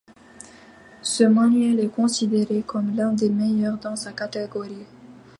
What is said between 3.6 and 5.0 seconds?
dans sa catégorie.